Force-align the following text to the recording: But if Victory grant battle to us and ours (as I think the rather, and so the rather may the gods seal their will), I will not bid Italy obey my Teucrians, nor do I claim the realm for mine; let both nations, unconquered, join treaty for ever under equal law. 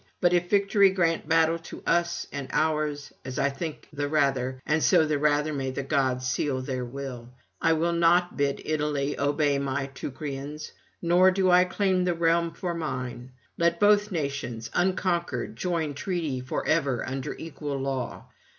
But 0.19 0.33
if 0.33 0.49
Victory 0.49 0.89
grant 0.89 1.29
battle 1.29 1.59
to 1.59 1.83
us 1.85 2.25
and 2.31 2.47
ours 2.51 3.13
(as 3.23 3.37
I 3.37 3.51
think 3.51 3.87
the 3.93 4.07
rather, 4.09 4.59
and 4.65 4.81
so 4.81 5.05
the 5.05 5.19
rather 5.19 5.53
may 5.53 5.69
the 5.69 5.83
gods 5.83 6.25
seal 6.27 6.59
their 6.59 6.83
will), 6.83 7.29
I 7.61 7.73
will 7.73 7.93
not 7.93 8.35
bid 8.35 8.63
Italy 8.65 9.19
obey 9.19 9.59
my 9.59 9.91
Teucrians, 9.93 10.71
nor 11.03 11.29
do 11.29 11.51
I 11.51 11.65
claim 11.65 12.03
the 12.05 12.15
realm 12.15 12.53
for 12.55 12.73
mine; 12.73 13.33
let 13.59 13.79
both 13.79 14.11
nations, 14.11 14.71
unconquered, 14.73 15.55
join 15.55 15.93
treaty 15.93 16.41
for 16.41 16.65
ever 16.67 17.07
under 17.07 17.35
equal 17.35 17.77
law. 17.79 18.25